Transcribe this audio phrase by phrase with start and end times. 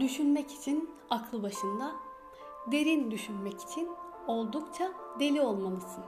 [0.00, 1.96] Düşünmek için aklı başında,
[2.72, 3.88] derin düşünmek için
[4.26, 6.04] oldukça deli olmalısın.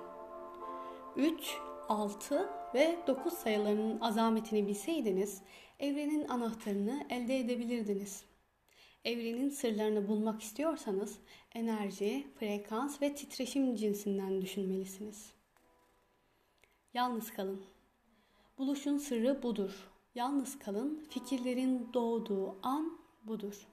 [1.17, 1.57] 3,
[1.89, 5.43] 6 ve 9 sayılarının azametini bilseydiniz,
[5.81, 8.25] evrenin anahtarını elde edebilirdiniz.
[9.05, 11.19] Evrenin sırlarını bulmak istiyorsanız
[11.55, 15.33] enerji, frekans ve titreşim cinsinden düşünmelisiniz.
[16.95, 17.65] Yalnız kalın.
[18.59, 19.91] Buluşun sırrı budur.
[20.15, 23.69] Yalnız kalın, fikirlerin doğduğu an budur.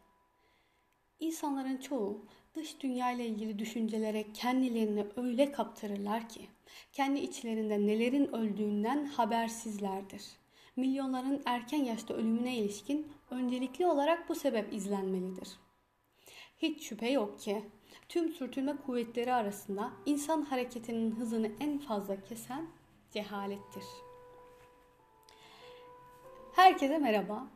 [1.26, 2.26] İnsanların çoğu
[2.56, 6.50] dış dünya ile ilgili düşüncelere kendilerini öyle kaptırırlar ki
[6.94, 10.24] kendi içlerinde nelerin öldüğünden habersizlerdir.
[10.76, 15.50] Milyonların erken yaşta ölümüne ilişkin öncelikli olarak bu sebep izlenmelidir.
[16.58, 17.64] Hiç şüphe yok ki
[18.10, 22.68] tüm sürtünme kuvvetleri arasında insan hareketinin hızını en fazla kesen
[23.12, 23.84] cehalettir.
[26.56, 27.55] Herkese merhaba.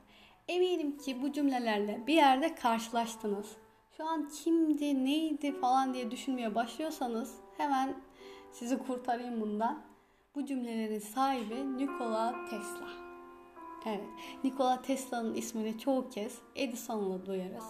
[0.50, 3.58] Eminim ki bu cümlelerle bir yerde karşılaştınız.
[3.98, 8.02] Şu an kimdi, neydi falan diye düşünmeye başlıyorsanız hemen
[8.52, 9.82] sizi kurtarayım bundan.
[10.36, 12.88] Bu cümlelerin sahibi Nikola Tesla.
[13.86, 14.04] Evet,
[14.44, 17.66] Nikola Tesla'nın ismini çoğu kez Edison'la duyarız.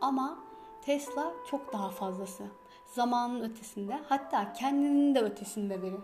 [0.00, 0.38] Ama
[0.82, 2.44] Tesla çok daha fazlası.
[2.86, 6.00] Zamanın ötesinde, hatta kendinin de ötesinde biri.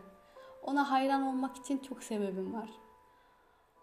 [0.63, 2.71] Ona hayran olmak için çok sebebim var.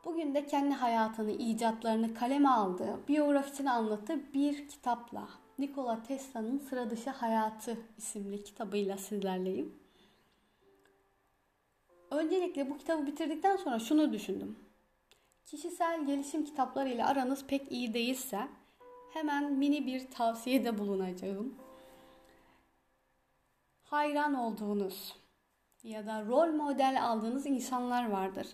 [0.05, 7.09] Bugün de kendi hayatını, icatlarını kaleme aldığı, biyografisini anlattığı bir kitapla Nikola Tesla'nın Sıra Dışı
[7.09, 9.79] Hayatı isimli kitabıyla sizlerleyim.
[12.11, 14.59] Öncelikle bu kitabı bitirdikten sonra şunu düşündüm.
[15.45, 18.47] Kişisel gelişim kitapları ile aranız pek iyi değilse
[19.13, 21.55] hemen mini bir tavsiyede bulunacağım.
[23.83, 25.15] Hayran olduğunuz
[25.83, 28.47] ya da rol model aldığınız insanlar vardır.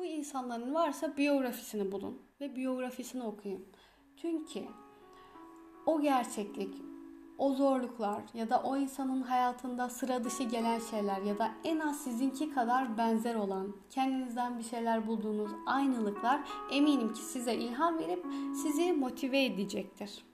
[0.00, 3.66] Bu insanların varsa biyografisini bulun ve biyografisini okuyun.
[4.16, 4.64] Çünkü
[5.86, 6.74] o gerçeklik,
[7.38, 12.04] o zorluklar ya da o insanın hayatında sıra dışı gelen şeyler ya da en az
[12.04, 16.40] sizinki kadar benzer olan, kendinizden bir şeyler bulduğunuz aynılıklar
[16.72, 18.26] eminim ki size ilham verip
[18.62, 20.24] sizi motive edecektir.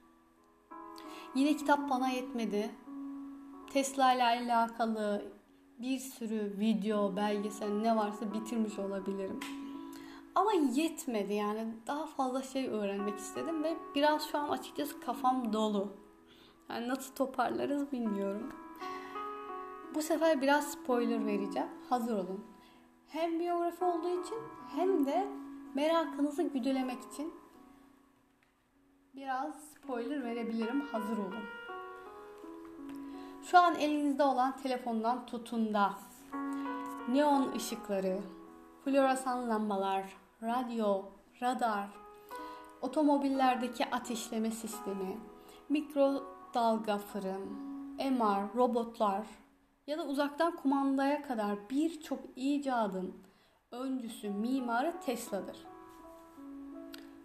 [1.35, 2.71] Yine kitap bana yetmedi.
[3.73, 5.33] Tesla ile alakalı
[5.79, 9.41] bir sürü video, belgesel ne varsa bitirmiş olabilirim.
[10.35, 15.93] Ama yetmedi yani daha fazla şey öğrenmek istedim ve biraz şu an açıkçası kafam dolu.
[16.71, 18.53] Yani nasıl toparlarız bilmiyorum.
[19.95, 21.69] Bu sefer biraz spoiler vereceğim.
[21.89, 22.45] Hazır olun.
[23.09, 24.39] Hem biyografi olduğu için
[24.77, 25.27] hem de
[25.75, 27.35] merakınızı güdülemek için
[29.15, 30.81] biraz spoiler verebilirim.
[30.81, 31.45] Hazır olun.
[33.51, 35.95] Şu an elinizde olan telefondan tutun da
[37.09, 38.19] neon ışıkları,
[38.85, 40.05] floresan lambalar,
[40.43, 41.03] radyo,
[41.43, 41.89] radar,
[42.83, 45.19] otomobillerdeki ateşleme sistemi,
[45.69, 47.43] mikrodalga fırın,
[47.99, 49.27] MR, robotlar
[49.87, 53.15] ya da uzaktan kumandaya kadar birçok icadın
[53.71, 55.57] öncüsü, mimarı Tesla'dır.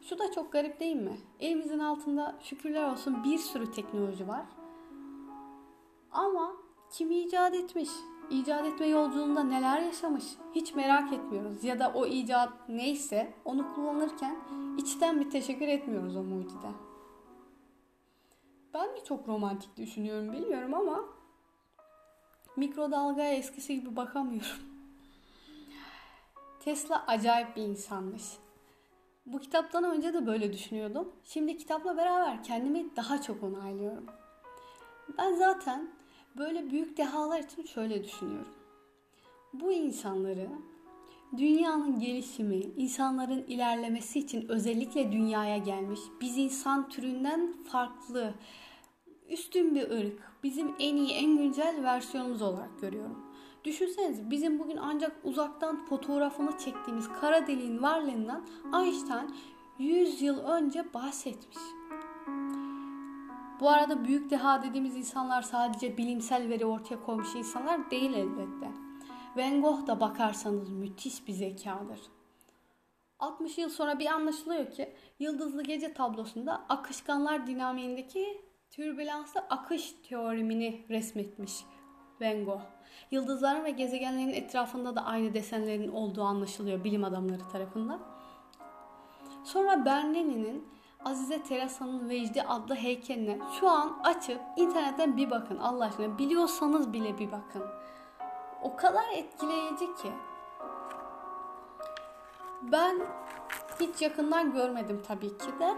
[0.02, 1.18] Şu da çok garip değil mi?
[1.40, 4.46] Elimizin altında şükürler olsun bir sürü teknoloji var.
[6.12, 6.54] Ama
[6.92, 7.90] kim icat etmiş?
[8.32, 10.24] icat etme yolculuğunda neler yaşamış
[10.56, 11.64] hiç merak etmiyoruz.
[11.64, 14.36] Ya da o icat neyse onu kullanırken
[14.78, 16.68] içten bir teşekkür etmiyoruz o mucide.
[18.74, 21.06] Ben mi çok romantik düşünüyorum bilmiyorum ama
[22.56, 24.72] mikrodalgaya eskisi gibi bakamıyorum.
[26.60, 28.24] Tesla acayip bir insanmış.
[29.26, 31.12] Bu kitaptan önce de böyle düşünüyordum.
[31.24, 34.06] Şimdi kitapla beraber kendimi daha çok onaylıyorum.
[35.18, 35.90] Ben zaten
[36.38, 38.54] Böyle büyük dehalar için şöyle düşünüyorum.
[39.54, 40.50] Bu insanları
[41.38, 48.34] dünyanın gelişimi, insanların ilerlemesi için özellikle dünyaya gelmiş, biz insan türünden farklı,
[49.30, 53.26] üstün bir ırk, bizim en iyi, en güncel versiyonumuz olarak görüyorum.
[53.64, 58.46] Düşünsenize bizim bugün ancak uzaktan fotoğrafını çektiğimiz kara deliğin varlığından
[58.82, 59.36] Einstein
[59.80, 61.58] 100 yıl önce bahsetmiş.
[63.62, 68.72] Bu arada büyük deha dediğimiz insanlar sadece bilimsel veri ortaya koymuş insanlar değil elbette.
[69.36, 72.00] Van Gogh da bakarsanız müthiş bir zekadır.
[73.20, 78.42] 60 yıl sonra bir anlaşılıyor ki Yıldızlı Gece tablosunda akışkanlar dinamiğindeki
[78.72, 81.54] türbülanslı akış teoremini resmetmiş
[82.22, 82.62] Van Gogh.
[83.12, 88.02] Yıldızların ve gezegenlerin etrafında da aynı desenlerin olduğu anlaşılıyor bilim adamları tarafından.
[89.44, 90.68] Sonra Bernini'nin
[91.06, 96.18] Azize Teresa'nın Vecdi adlı heykeline şu an açıp internetten bir bakın Allah aşkına.
[96.18, 97.64] Biliyorsanız bile bir bakın.
[98.62, 100.12] O kadar etkileyici ki.
[102.62, 103.02] Ben
[103.80, 105.78] hiç yakından görmedim tabii ki de.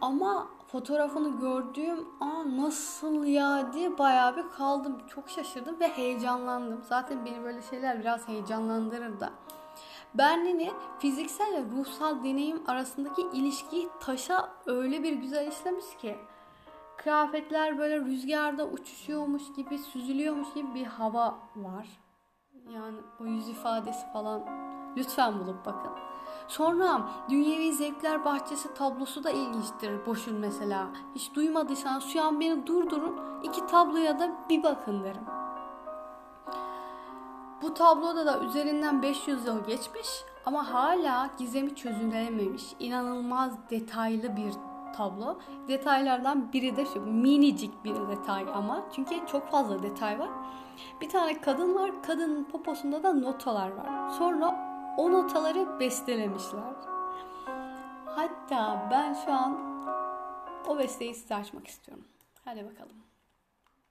[0.00, 4.98] Ama fotoğrafını gördüğüm aa nasıl ya diye bayağı bir kaldım.
[5.14, 6.82] Çok şaşırdım ve heyecanlandım.
[6.88, 9.30] Zaten beni böyle şeyler biraz heyecanlandırır da.
[10.14, 16.16] Bernini fiziksel ve ruhsal deneyim arasındaki ilişkiyi taşa öyle bir güzel işlemiş ki
[16.96, 21.88] kıyafetler böyle rüzgarda uçuşuyormuş gibi, süzülüyormuş gibi bir hava var.
[22.74, 24.42] Yani o yüz ifadesi falan
[24.96, 25.90] lütfen bulup bakın.
[26.48, 30.88] Sonra Dünyevi Zevkler Bahçesi tablosu da ilginçtir Boş'un mesela.
[31.14, 35.24] Hiç duymadıysan şu an beni durdurun iki tabloya da bir bakın derim.
[37.62, 40.08] Bu tabloda da üzerinden 500 yıl geçmiş
[40.46, 42.62] ama hala gizemi çözülememiş.
[42.78, 44.52] İnanılmaz detaylı bir
[44.96, 45.38] tablo.
[45.68, 50.28] Detaylardan biri de şu minicik bir detay ama çünkü çok fazla detay var.
[51.00, 52.02] Bir tane kadın var.
[52.02, 54.08] Kadının poposunda da notalar var.
[54.08, 56.74] Sonra o notaları bestelemişler.
[58.06, 59.58] Hatta ben şu an
[60.68, 62.04] o besteyi size açmak istiyorum.
[62.44, 62.96] Hadi bakalım.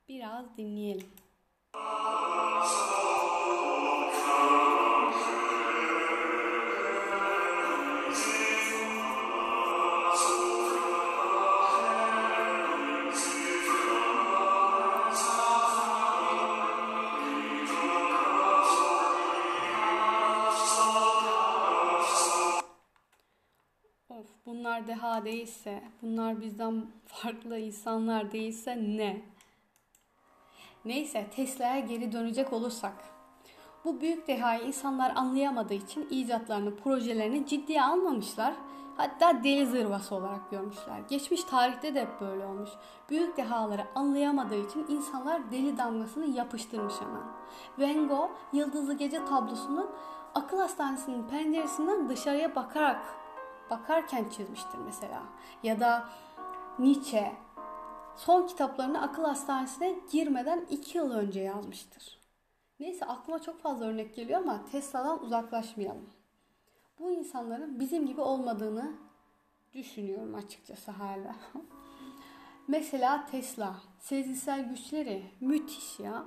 [0.10, 1.08] Biraz dinleyelim.
[24.78, 29.22] Bunlar deha değilse, bunlar bizden farklı insanlar değilse ne?
[30.86, 32.94] Neyse Tesla'ya geri dönecek olursak.
[33.86, 38.54] Bu büyük dehayı insanlar anlayamadığı için icatlarını, projelerini ciddiye almamışlar.
[38.98, 41.00] Hatta deli zırvası olarak görmüşler.
[41.10, 42.70] Geçmiş tarihte de hep böyle olmuş.
[43.10, 47.24] Büyük dehaları anlayamadığı için insanlar deli damgasını yapıştırmış hemen.
[47.78, 49.90] Van Gogh, Yıldızlı Gece tablosunun
[50.36, 53.02] akıl hastanesinin penceresinden dışarıya bakarak
[53.70, 55.24] bakarken çizmiştir mesela.
[55.64, 56.10] Ya da
[56.80, 57.36] Nietzsche
[58.16, 62.17] son kitaplarını akıl hastanesine girmeden iki yıl önce yazmıştır.
[62.80, 66.10] Neyse aklıma çok fazla örnek geliyor ama Tesla'dan uzaklaşmayalım.
[67.00, 68.92] Bu insanların bizim gibi olmadığını
[69.74, 71.36] düşünüyorum açıkçası hala.
[72.68, 76.26] Mesela Tesla, sezgisel güçleri müthiş ya.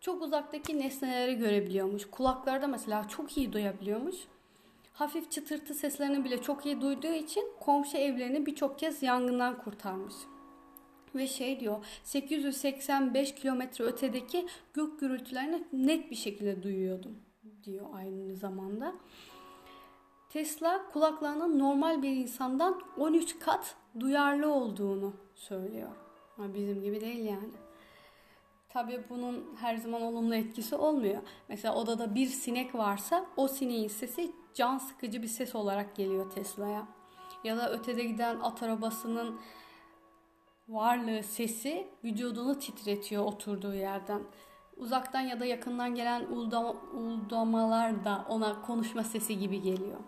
[0.00, 2.10] Çok uzaktaki nesneleri görebiliyormuş.
[2.10, 4.28] Kulaklarda mesela çok iyi duyabiliyormuş
[4.98, 10.14] hafif çıtırtı seslerini bile çok iyi duyduğu için komşu evlerini birçok kez yangından kurtarmış.
[11.18, 17.18] Ve şey diyor 885 kilometre ötedeki gök gürültülerini net bir şekilde duyuyordum
[17.64, 18.94] diyor aynı zamanda.
[20.28, 25.90] Tesla kulaklarının normal bir insandan 13 kat duyarlı olduğunu söylüyor.
[26.38, 27.52] Ama bizim gibi değil yani.
[28.68, 31.22] Tabii bunun her zaman olumlu etkisi olmuyor.
[31.48, 36.88] Mesela odada bir sinek varsa o sineğin sesi can sıkıcı bir ses olarak geliyor Tesla'ya.
[37.44, 39.40] Ya da ötede giden at arabasının
[40.68, 44.22] varlığı sesi vücudunu titretiyor oturduğu yerden.
[44.76, 49.98] Uzaktan ya da yakından gelen uldama, uldamalar da ona konuşma sesi gibi geliyor.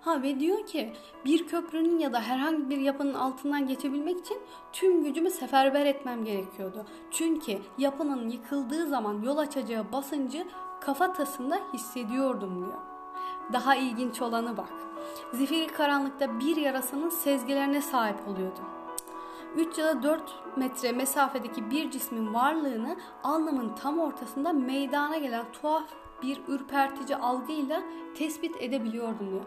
[0.00, 0.92] Ha ve diyor ki
[1.24, 4.38] bir köprünün ya da herhangi bir yapının altından geçebilmek için
[4.72, 6.86] tüm gücümü seferber etmem gerekiyordu.
[7.10, 10.46] Çünkü yapının yıkıldığı zaman yol açacağı basıncı
[10.80, 12.80] kafatasında hissediyordum diyor.
[13.52, 14.72] Daha ilginç olanı bak.
[15.32, 18.83] Zifiri karanlıkta bir yarasının sezgilerine sahip oluyordum.
[19.56, 20.22] 3 ya da 4
[20.56, 25.84] metre mesafedeki bir cismin varlığını alnımın tam ortasında meydana gelen tuhaf
[26.22, 27.82] bir ürpertici algıyla
[28.14, 29.44] tespit edebiliyordum diyor.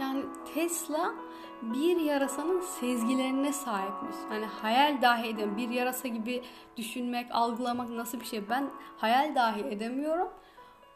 [0.00, 0.24] Yani
[0.54, 1.14] Tesla
[1.62, 4.16] bir yarasanın sezgilerine sahipmiş.
[4.32, 5.56] Yani hayal dahi edemiyorum.
[5.56, 6.44] Bir yarasa gibi
[6.76, 10.28] düşünmek, algılamak nasıl bir şey ben hayal dahi edemiyorum.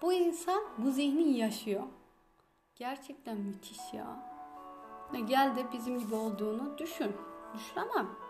[0.02, 1.82] Bu insan bu zihni yaşıyor.
[2.76, 4.32] Gerçekten müthiş ya.
[5.26, 7.12] Gel de bizim gibi olduğunu düşün.
[7.54, 8.21] Düşünemem.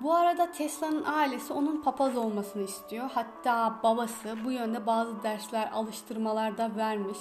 [0.00, 3.10] Bu arada Tesla'nın ailesi onun papaz olmasını istiyor.
[3.14, 7.18] Hatta babası bu yönde bazı dersler, alıştırmalar da vermiş.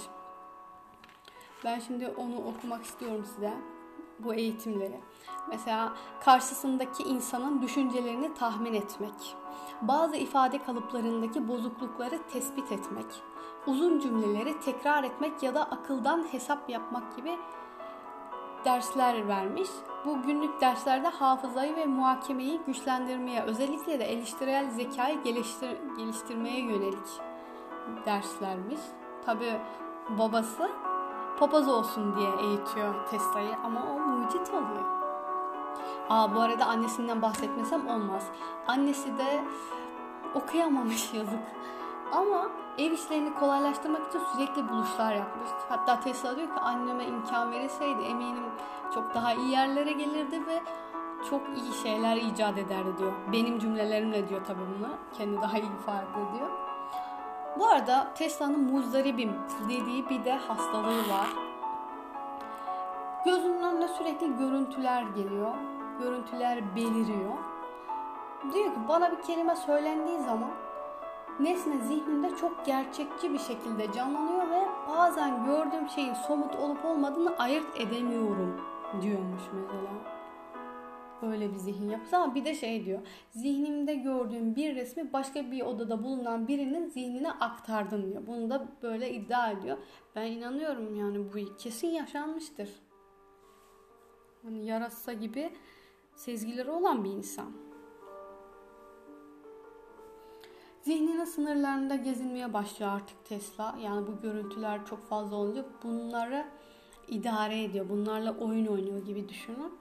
[1.64, 3.54] Ben şimdi onu okumak istiyorum size.
[4.20, 5.00] Bu eğitimleri.
[5.50, 5.94] Mesela
[6.26, 9.36] karşısındaki insanın düşüncelerini tahmin etmek.
[9.82, 13.06] Bazı ifade kalıplarındaki bozuklukları tespit etmek.
[13.68, 17.38] Uzun cümleleri tekrar etmek ya da akıldan hesap yapmak gibi
[18.66, 19.70] dersler vermiş.
[20.06, 27.08] Bu günlük derslerde hafızayı ve muhakemeyi güçlendirmeye, özellikle de eleştirel zekayı geliştir geliştirmeye yönelik
[28.06, 28.80] derslermiş.
[29.26, 29.60] Tabi
[30.10, 30.70] babası
[31.40, 34.86] papaz olsun diye eğitiyor Tesla'yı ama o mucit oluyor.
[36.10, 38.28] Aa bu arada annesinden bahsetmesem olmaz.
[38.68, 39.44] Annesi de
[40.36, 41.40] okuyamamış yazık.
[42.14, 45.50] Ama ev işlerini kolaylaştırmak için sürekli buluşlar yapmış.
[45.70, 48.44] Hatta Tesla diyor ki anneme imkan verilseydi eminim
[48.94, 50.62] çok daha iyi yerlere gelirdi ve
[51.30, 53.12] çok iyi şeyler icat ederdi diyor.
[53.32, 54.90] Benim cümlelerimle diyor tabii bunu.
[55.14, 56.50] Kendi daha iyi ifade ediyor.
[57.60, 59.36] Bu arada Tesla'nın muzdaribim
[59.70, 61.28] dediği bir de hastalığı var.
[63.26, 65.54] Gözünün önüne sürekli görüntüler geliyor.
[66.00, 67.34] Görüntüler beliriyor.
[68.54, 70.50] Diyor ki bana bir kelime söylendiği zaman
[71.40, 77.82] nesne zihnimde çok gerçekçi bir şekilde canlanıyor ve bazen gördüğüm şeyin somut olup olmadığını ayırt
[77.82, 78.62] edemiyorum
[79.02, 80.14] diyormuş mesela.
[81.22, 83.00] Öyle bir zihin yapısı ama bir de şey diyor.
[83.32, 88.28] Zihnimde gördüğüm bir resmi başka bir odada bulunan birinin zihnine aktardım diyor.
[88.28, 89.78] Bunu da böyle iddia ediyor.
[90.16, 92.70] Ben inanıyorum yani bu kesin yaşanmıştır.
[94.44, 95.54] Hani yarasa gibi
[96.16, 97.73] sezgileri olan bir insan.
[100.84, 103.76] Zihninin sınırlarında gezinmeye başlıyor artık Tesla.
[103.84, 106.46] Yani bu görüntüler çok fazla olunca bunları
[107.08, 107.90] idare ediyor.
[107.90, 109.74] Bunlarla oyun oynuyor gibi düşünün.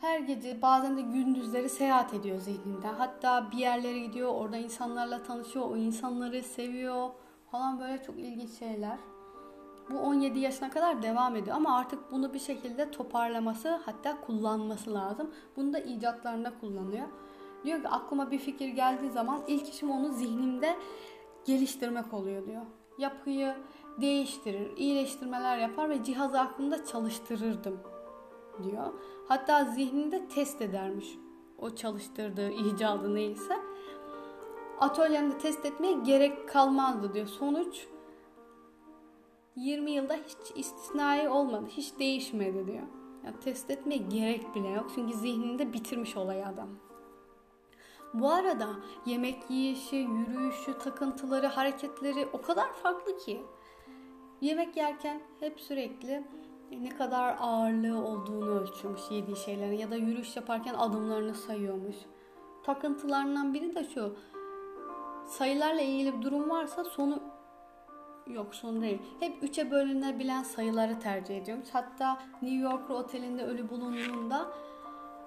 [0.00, 2.86] Her gece bazen de gündüzleri seyahat ediyor zihninde.
[2.86, 7.10] Hatta bir yerlere gidiyor, orada insanlarla tanışıyor, o insanları seviyor
[7.50, 8.98] falan böyle çok ilginç şeyler.
[9.90, 15.30] Bu 17 yaşına kadar devam ediyor ama artık bunu bir şekilde toparlaması hatta kullanması lazım.
[15.56, 17.08] Bunu da icatlarında kullanıyor.
[17.64, 20.76] Diyor ki aklıma bir fikir geldiği zaman ilk işim onu zihnimde
[21.44, 22.62] geliştirmek oluyor diyor.
[22.98, 23.54] Yapıyı
[24.00, 27.80] değiştirir, iyileştirmeler yapar ve cihazı aklımda çalıştırırdım
[28.62, 28.92] diyor.
[29.28, 31.18] Hatta zihninde test edermiş
[31.58, 33.56] o çalıştırdığı icadı neyse.
[34.80, 37.26] Atölyemde test etmeye gerek kalmazdı diyor.
[37.26, 37.86] Sonuç
[39.56, 41.66] 20 yılda hiç istisnai olmadı.
[41.68, 42.86] Hiç değişmedi diyor.
[43.24, 44.90] Yani test etmeye gerek bile yok.
[44.94, 46.68] Çünkü zihninde bitirmiş olayı adam.
[48.14, 48.68] Bu arada
[49.06, 53.42] yemek yiyişi, yürüyüşü, takıntıları, hareketleri o kadar farklı ki.
[54.40, 56.24] Yemek yerken hep sürekli
[56.70, 61.96] ne kadar ağırlığı olduğunu ölçüyormuş yediği şeylerin ya da yürüyüş yaparken adımlarını sayıyormuş.
[62.62, 64.16] Takıntılarından biri de şu.
[65.26, 67.22] Sayılarla ilgili bir durum varsa sonu
[68.26, 69.02] yok sonu değil.
[69.20, 71.68] Hep üçe bölünebilen sayıları tercih ediyormuş.
[71.72, 74.52] Hatta New York otelinde ölü bulunduğunda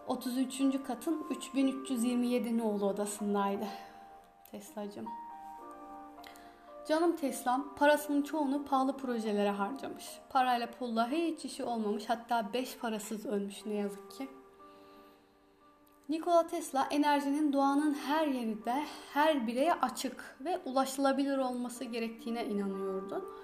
[0.08, 0.84] 33.
[0.88, 3.66] katın 3327 nolu odasındaydı.
[4.52, 5.06] Tesla'cım.
[6.88, 10.06] Canım Teslam parasının çoğunu pahalı projelere harcamış.
[10.30, 14.28] Parayla pulla hiç işi olmamış hatta beş parasız ölmüş ne yazık ki.
[16.10, 18.84] Nikola Tesla enerjinin doğanın her yerinde
[19.14, 23.36] her bireye açık ve ulaşılabilir olması gerektiğine inanıyordu.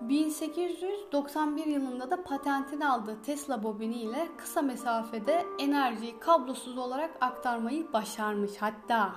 [0.00, 8.52] 1891 yılında da patentini aldığı Tesla bobini ile kısa mesafede enerjiyi kablosuz olarak aktarmayı başarmış.
[8.60, 9.12] Hatta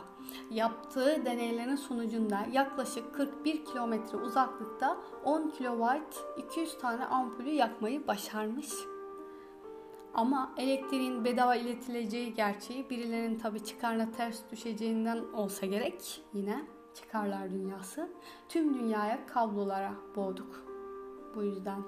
[0.52, 8.70] yaptığı deneylerin sonucunda yaklaşık 41 kilometre uzaklıkta 10 kilowatt 200 tane ampulü yakmayı başarmış.
[10.14, 16.62] Ama elektriğin bedava iletileceği gerçeği birilerinin tabi çıkarına ters düşeceğinden olsa gerek yine
[16.94, 18.10] çıkarlar dünyası.
[18.50, 20.71] Tüm dünyaya kablolara boğduk.
[21.36, 21.84] Bu yüzden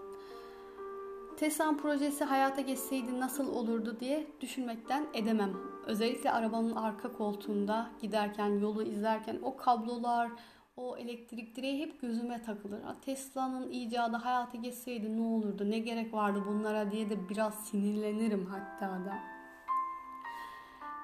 [1.37, 5.53] Tesla'nın projesi hayata geçseydi nasıl olurdu diye düşünmekten edemem.
[5.85, 10.31] Özellikle arabanın arka koltuğunda giderken, yolu izlerken o kablolar,
[10.77, 12.81] o elektrik direği hep gözüme takılır.
[13.01, 18.85] Tesla'nın icadı hayata geçseydi ne olurdu, ne gerek vardı bunlara diye de biraz sinirlenirim hatta
[18.85, 19.13] da.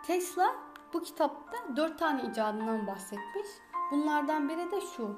[0.08, 0.56] Tesla
[0.94, 3.48] bu kitapta dört tane icadından bahsetmiş.
[3.92, 5.16] Bunlardan biri de şu.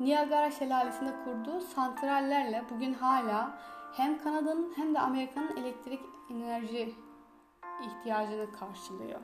[0.00, 3.58] Niagara Şelalesi'nde kurduğu santrallerle bugün hala
[3.92, 6.00] hem Kanada'nın hem de Amerika'nın elektrik
[6.30, 6.94] enerji
[7.82, 9.20] ihtiyacını karşılıyor.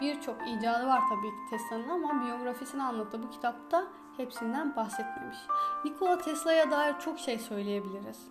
[0.00, 5.38] Birçok icadı var tabii ki Tesla'nın ama biyografisini anlattı bu kitapta hepsinden bahsetmemiş.
[5.84, 8.28] Nikola Tesla'ya dair çok şey söyleyebiliriz.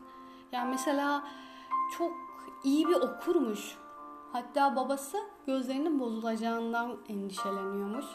[0.52, 1.24] Yani mesela
[1.98, 2.12] çok
[2.64, 3.78] iyi bir okurmuş.
[4.32, 8.06] Hatta babası gözlerinin bozulacağından endişeleniyormuş.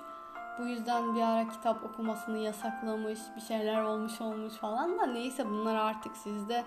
[0.58, 5.74] Bu yüzden bir ara kitap okumasını yasaklamış, bir şeyler olmuş olmuş falan da neyse bunlar
[5.74, 6.64] artık sizde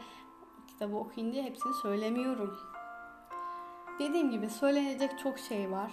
[0.67, 2.57] kitabı okuyun diye hepsini söylemiyorum.
[3.99, 5.91] Dediğim gibi söylenecek çok şey var.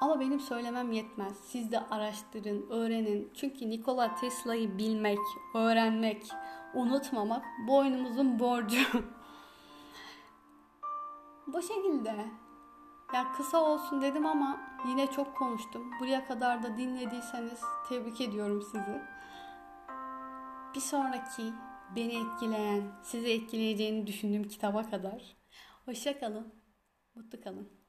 [0.00, 1.36] Ama benim söylemem yetmez.
[1.38, 3.30] Siz de araştırın, öğrenin.
[3.34, 5.18] Çünkü Nikola Tesla'yı bilmek,
[5.54, 6.26] öğrenmek,
[6.74, 8.78] unutmamak boynumuzun borcu.
[11.46, 12.43] Bu şekilde.
[13.14, 15.90] Ya kısa olsun dedim ama yine çok konuştum.
[16.00, 19.02] Buraya kadar da dinlediyseniz tebrik ediyorum sizi.
[20.74, 21.52] Bir sonraki
[21.96, 25.36] beni etkileyen, sizi etkileyeceğini düşündüğüm kitaba kadar.
[25.84, 26.54] Hoşça kalın,
[27.14, 27.83] mutlu kalın.